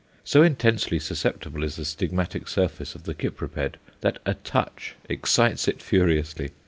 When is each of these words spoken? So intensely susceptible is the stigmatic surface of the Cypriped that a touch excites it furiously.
So 0.23 0.41
intensely 0.41 0.97
susceptible 0.97 1.63
is 1.63 1.75
the 1.75 1.85
stigmatic 1.85 2.47
surface 2.47 2.95
of 2.95 3.03
the 3.03 3.13
Cypriped 3.13 3.75
that 3.99 4.17
a 4.25 4.33
touch 4.33 4.95
excites 5.07 5.67
it 5.67 5.79
furiously. 5.79 6.49